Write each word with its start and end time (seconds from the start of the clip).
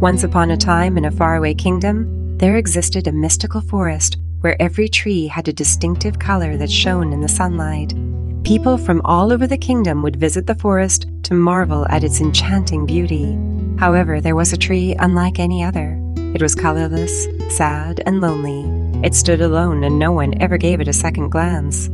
Once 0.00 0.24
upon 0.24 0.50
a 0.50 0.56
time 0.58 0.98
in 0.98 1.06
a 1.06 1.10
faraway 1.10 1.54
kingdom, 1.54 2.36
there 2.36 2.56
existed 2.56 3.06
a 3.06 3.12
mystical 3.12 3.62
forest 3.62 4.18
where 4.42 4.60
every 4.60 4.90
tree 4.90 5.26
had 5.26 5.48
a 5.48 5.52
distinctive 5.54 6.18
color 6.18 6.58
that 6.58 6.70
shone 6.70 7.14
in 7.14 7.22
the 7.22 7.28
sunlight. 7.28 7.94
People 8.44 8.76
from 8.76 9.00
all 9.06 9.32
over 9.32 9.46
the 9.46 9.56
kingdom 9.56 10.02
would 10.02 10.16
visit 10.16 10.46
the 10.46 10.54
forest 10.54 11.06
to 11.22 11.32
marvel 11.32 11.86
at 11.88 12.04
its 12.04 12.20
enchanting 12.20 12.84
beauty. 12.84 13.38
However, 13.78 14.20
there 14.20 14.36
was 14.36 14.52
a 14.52 14.58
tree 14.58 14.94
unlike 14.98 15.38
any 15.38 15.64
other. 15.64 15.98
It 16.34 16.42
was 16.42 16.54
colorless, 16.54 17.26
sad, 17.48 18.02
and 18.04 18.20
lonely. 18.20 18.68
It 19.02 19.14
stood 19.14 19.40
alone, 19.40 19.82
and 19.82 19.98
no 19.98 20.12
one 20.12 20.34
ever 20.42 20.58
gave 20.58 20.82
it 20.82 20.88
a 20.88 20.92
second 20.92 21.30
glance. 21.30 21.88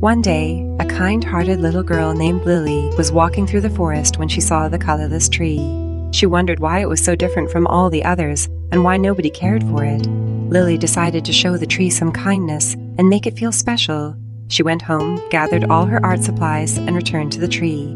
One 0.00 0.20
day, 0.20 0.68
a 0.80 0.84
kind 0.84 1.22
hearted 1.22 1.60
little 1.60 1.84
girl 1.84 2.12
named 2.12 2.44
Lily 2.44 2.92
was 2.98 3.12
walking 3.12 3.46
through 3.46 3.60
the 3.60 3.70
forest 3.70 4.18
when 4.18 4.26
she 4.26 4.40
saw 4.40 4.68
the 4.68 4.80
colorless 4.80 5.28
tree. 5.28 5.85
She 6.16 6.24
wondered 6.24 6.60
why 6.60 6.78
it 6.78 6.88
was 6.88 7.04
so 7.04 7.14
different 7.14 7.50
from 7.50 7.66
all 7.66 7.90
the 7.90 8.02
others 8.02 8.46
and 8.72 8.82
why 8.82 8.96
nobody 8.96 9.28
cared 9.28 9.62
for 9.64 9.84
it. 9.84 10.06
Lily 10.48 10.78
decided 10.78 11.26
to 11.26 11.32
show 11.34 11.58
the 11.58 11.66
tree 11.66 11.90
some 11.90 12.10
kindness 12.10 12.72
and 12.72 13.10
make 13.10 13.26
it 13.26 13.36
feel 13.36 13.52
special. 13.52 14.16
She 14.48 14.62
went 14.62 14.80
home, 14.80 15.20
gathered 15.28 15.64
all 15.64 15.84
her 15.84 16.02
art 16.02 16.22
supplies, 16.22 16.78
and 16.78 16.96
returned 16.96 17.32
to 17.32 17.38
the 17.38 17.46
tree. 17.46 17.94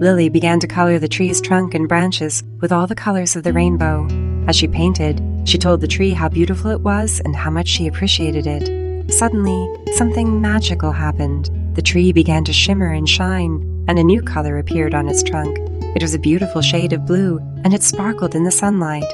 Lily 0.00 0.28
began 0.28 0.60
to 0.60 0.68
color 0.68 1.00
the 1.00 1.08
tree's 1.08 1.40
trunk 1.40 1.74
and 1.74 1.88
branches 1.88 2.44
with 2.60 2.70
all 2.70 2.86
the 2.86 2.94
colors 2.94 3.34
of 3.34 3.42
the 3.42 3.52
rainbow. 3.52 4.06
As 4.46 4.54
she 4.54 4.68
painted, 4.68 5.20
she 5.44 5.58
told 5.58 5.80
the 5.80 5.88
tree 5.88 6.12
how 6.12 6.28
beautiful 6.28 6.70
it 6.70 6.82
was 6.82 7.20
and 7.24 7.34
how 7.34 7.50
much 7.50 7.66
she 7.66 7.88
appreciated 7.88 8.46
it. 8.46 9.12
Suddenly, 9.12 9.92
something 9.96 10.40
magical 10.40 10.92
happened. 10.92 11.50
The 11.74 11.82
tree 11.82 12.12
began 12.12 12.44
to 12.44 12.52
shimmer 12.52 12.92
and 12.92 13.08
shine, 13.08 13.84
and 13.88 13.98
a 13.98 14.04
new 14.04 14.22
color 14.22 14.56
appeared 14.56 14.94
on 14.94 15.08
its 15.08 15.24
trunk. 15.24 15.58
It 15.96 16.02
was 16.02 16.12
a 16.12 16.18
beautiful 16.18 16.60
shade 16.60 16.92
of 16.92 17.06
blue, 17.06 17.38
and 17.64 17.72
it 17.72 17.82
sparkled 17.82 18.34
in 18.34 18.44
the 18.44 18.50
sunlight. 18.50 19.10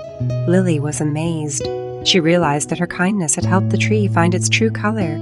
Lily 0.49 0.81
was 0.81 1.01
amazed. 1.01 1.65
She 2.03 2.19
realized 2.19 2.70
that 2.70 2.81
her 2.81 2.89
kindness 2.89 3.37
had 3.37 3.45
helped 3.45 3.70
the 3.70 3.79
tree 3.79 4.09
find 4.09 4.34
its 4.34 4.48
true 4.48 4.69
color. 4.69 5.17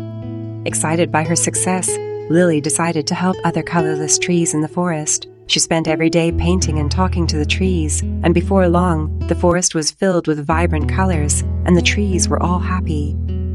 Excited 0.65 1.13
by 1.13 1.23
her 1.23 1.37
success, 1.37 1.91
Lily 2.31 2.63
decided 2.63 3.07
to 3.07 3.15
help 3.15 3.37
other 3.45 3.63
colorless 3.63 4.19
trees 4.19 4.55
in 4.55 4.63
the 4.63 4.69
forest. 4.69 5.29
She 5.49 5.61
spent 5.61 5.87
every 5.87 6.09
day 6.09 6.33
painting 6.33 6.79
and 6.79 6.91
talking 6.91 7.27
to 7.27 7.37
the 7.37 7.45
trees, 7.45 8.01
and 8.01 8.33
before 8.33 8.67
long, 8.67 9.19
the 9.29 9.35
forest 9.35 9.75
was 9.75 9.91
filled 9.91 10.29
with 10.29 10.47
vibrant 10.47 10.89
colors, 10.89 11.43
and 11.67 11.77
the 11.77 11.83
trees 11.83 12.27
were 12.27 12.43
all 12.43 12.61
happy. 12.61 13.15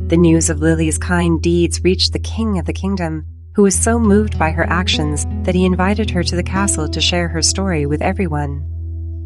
The 0.10 0.18
news 0.18 0.52
of 0.52 0.60
Lily's 0.60 1.00
kind 1.00 1.42
deeds 1.42 1.84
reached 1.84 2.14
the 2.14 2.20
king 2.20 2.60
of 2.60 2.68
the 2.68 2.74
kingdom, 2.74 3.26
who 3.56 3.64
was 3.64 3.76
so 3.76 3.98
moved 3.98 4.38
by 4.38 4.52
her 4.52 4.70
actions 4.70 5.26
that 5.44 5.56
he 5.56 5.66
invited 5.66 6.10
her 6.10 6.24
to 6.24 6.36
the 6.36 6.44
castle 6.44 6.90
to 6.90 7.00
share 7.00 7.30
her 7.30 7.42
story 7.42 7.86
with 7.86 8.02
everyone. 8.02 8.62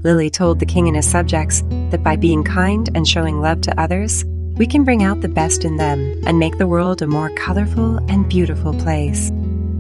Lily 0.04 0.30
told 0.30 0.60
the 0.60 0.68
king 0.68 0.88
and 0.88 0.96
his 0.96 1.10
subjects 1.10 1.64
that 1.90 2.04
by 2.04 2.16
being 2.16 2.44
kind 2.44 2.90
and 2.94 3.08
showing 3.08 3.42
love 3.42 3.62
to 3.62 3.82
others, 3.82 4.24
we 4.56 4.68
can 4.68 4.84
bring 4.84 5.04
out 5.04 5.22
the 5.22 5.28
best 5.28 5.66
in 5.66 5.78
them 5.78 6.22
and 6.28 6.38
make 6.38 6.58
the 6.60 6.68
world 6.68 7.02
a 7.02 7.08
more 7.08 7.32
colorful 7.32 7.98
and 8.08 8.30
beautiful 8.30 8.74
place. 8.76 9.30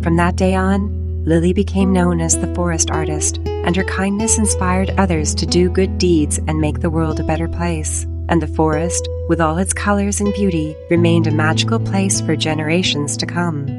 From 0.01 0.17
that 0.17 0.35
day 0.35 0.55
on, 0.55 0.97
Lily 1.25 1.53
became 1.53 1.93
known 1.93 2.19
as 2.19 2.39
the 2.39 2.53
forest 2.55 2.89
artist, 2.89 3.37
and 3.45 3.75
her 3.75 3.83
kindness 3.83 4.39
inspired 4.39 4.89
others 4.97 5.35
to 5.35 5.45
do 5.45 5.69
good 5.69 5.99
deeds 5.99 6.39
and 6.47 6.59
make 6.59 6.79
the 6.79 6.89
world 6.89 7.19
a 7.19 7.23
better 7.23 7.47
place. 7.47 8.05
And 8.29 8.41
the 8.41 8.47
forest, 8.47 9.07
with 9.27 9.41
all 9.41 9.57
its 9.57 9.73
colors 9.73 10.21
and 10.21 10.33
beauty, 10.33 10.75
remained 10.89 11.27
a 11.27 11.31
magical 11.31 11.79
place 11.79 12.19
for 12.19 12.35
generations 12.35 13.15
to 13.17 13.25
come. 13.27 13.78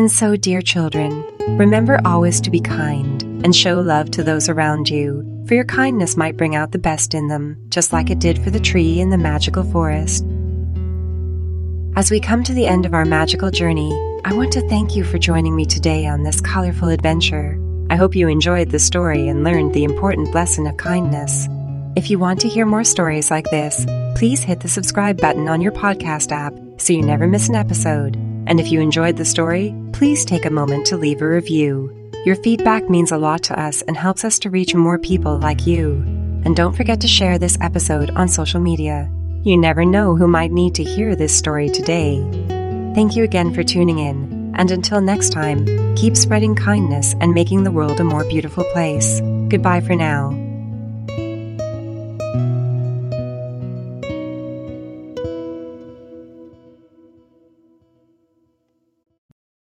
And 0.00 0.10
so, 0.10 0.34
dear 0.34 0.62
children, 0.62 1.26
remember 1.58 2.00
always 2.06 2.40
to 2.40 2.50
be 2.50 2.58
kind 2.58 3.22
and 3.44 3.54
show 3.54 3.82
love 3.82 4.10
to 4.12 4.22
those 4.22 4.48
around 4.48 4.88
you, 4.88 5.44
for 5.46 5.52
your 5.52 5.66
kindness 5.66 6.16
might 6.16 6.38
bring 6.38 6.56
out 6.56 6.72
the 6.72 6.78
best 6.78 7.12
in 7.12 7.28
them, 7.28 7.58
just 7.68 7.92
like 7.92 8.08
it 8.08 8.18
did 8.18 8.42
for 8.42 8.48
the 8.48 8.58
tree 8.58 8.98
in 8.98 9.10
the 9.10 9.18
magical 9.18 9.62
forest. 9.62 10.24
As 11.96 12.10
we 12.10 12.18
come 12.18 12.42
to 12.44 12.54
the 12.54 12.66
end 12.66 12.86
of 12.86 12.94
our 12.94 13.04
magical 13.04 13.50
journey, 13.50 13.92
I 14.24 14.32
want 14.32 14.54
to 14.54 14.66
thank 14.70 14.96
you 14.96 15.04
for 15.04 15.18
joining 15.18 15.54
me 15.54 15.66
today 15.66 16.06
on 16.06 16.22
this 16.22 16.40
colorful 16.40 16.88
adventure. 16.88 17.60
I 17.90 17.96
hope 17.96 18.16
you 18.16 18.26
enjoyed 18.26 18.70
the 18.70 18.78
story 18.78 19.28
and 19.28 19.44
learned 19.44 19.74
the 19.74 19.84
important 19.84 20.34
lesson 20.34 20.66
of 20.66 20.78
kindness. 20.78 21.46
If 21.94 22.08
you 22.08 22.18
want 22.18 22.40
to 22.40 22.48
hear 22.48 22.64
more 22.64 22.84
stories 22.84 23.30
like 23.30 23.50
this, 23.50 23.84
please 24.16 24.42
hit 24.42 24.60
the 24.60 24.68
subscribe 24.68 25.20
button 25.20 25.46
on 25.46 25.60
your 25.60 25.72
podcast 25.72 26.32
app 26.32 26.54
so 26.80 26.94
you 26.94 27.02
never 27.02 27.26
miss 27.26 27.50
an 27.50 27.54
episode. 27.54 28.16
And 28.46 28.58
if 28.58 28.72
you 28.72 28.80
enjoyed 28.80 29.18
the 29.18 29.24
story, 29.26 29.74
please 30.00 30.24
take 30.24 30.46
a 30.46 30.50
moment 30.50 30.86
to 30.86 30.96
leave 30.96 31.20
a 31.20 31.28
review. 31.28 32.10
Your 32.24 32.34
feedback 32.36 32.88
means 32.88 33.12
a 33.12 33.18
lot 33.18 33.42
to 33.42 33.60
us 33.60 33.82
and 33.82 33.94
helps 33.94 34.24
us 34.24 34.38
to 34.38 34.48
reach 34.48 34.74
more 34.74 34.98
people 34.98 35.38
like 35.38 35.66
you. 35.66 35.96
And 36.42 36.56
don't 36.56 36.74
forget 36.74 37.02
to 37.02 37.06
share 37.06 37.38
this 37.38 37.58
episode 37.60 38.08
on 38.12 38.26
social 38.26 38.60
media. 38.60 39.12
You 39.42 39.58
never 39.58 39.84
know 39.84 40.16
who 40.16 40.26
might 40.26 40.52
need 40.52 40.74
to 40.76 40.82
hear 40.82 41.14
this 41.14 41.36
story 41.36 41.68
today. 41.68 42.18
Thank 42.94 43.14
you 43.14 43.24
again 43.24 43.52
for 43.52 43.62
tuning 43.62 43.98
in, 43.98 44.54
and 44.56 44.70
until 44.70 45.02
next 45.02 45.34
time, 45.34 45.66
keep 45.96 46.16
spreading 46.16 46.54
kindness 46.54 47.14
and 47.20 47.34
making 47.34 47.64
the 47.64 47.70
world 47.70 48.00
a 48.00 48.04
more 48.04 48.24
beautiful 48.24 48.64
place. 48.72 49.20
Goodbye 49.50 49.82
for 49.82 49.96
now. 49.96 50.30